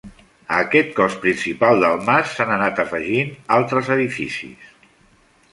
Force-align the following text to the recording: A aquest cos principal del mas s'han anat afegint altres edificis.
A 0.53 0.55
aquest 0.61 0.87
cos 0.99 1.17
principal 1.25 1.83
del 1.83 2.01
mas 2.09 2.33
s'han 2.37 2.55
anat 2.57 2.83
afegint 2.87 3.33
altres 3.59 3.93
edificis. 4.01 4.77